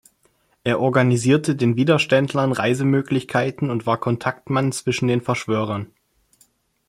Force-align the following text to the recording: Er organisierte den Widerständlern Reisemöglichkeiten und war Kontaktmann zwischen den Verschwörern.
Er 0.63 0.79
organisierte 0.79 1.55
den 1.55 1.75
Widerständlern 1.75 2.53
Reisemöglichkeiten 2.53 3.69
und 3.69 3.85
war 3.85 3.99
Kontaktmann 3.99 4.71
zwischen 4.71 5.07
den 5.07 5.21
Verschwörern. 5.21 5.93